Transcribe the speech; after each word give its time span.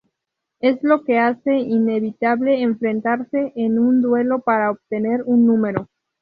Esto 0.61 0.77
es 0.79 0.83
lo 0.83 1.03
que 1.03 1.19
hace 1.19 1.57
inevitable 1.59 2.63
enfrentarse 2.63 3.53
en 3.55 3.77
un 3.77 4.01
duelo 4.01 4.39
para 4.39 4.71
obtener 4.71 5.21
un 5.27 5.45
Número. 5.45 5.89